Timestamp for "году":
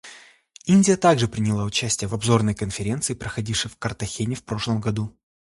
4.81-5.15